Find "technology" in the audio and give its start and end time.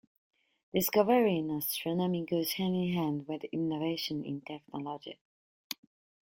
4.41-5.19